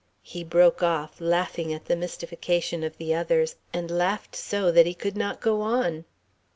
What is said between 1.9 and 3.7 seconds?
mystification of the others,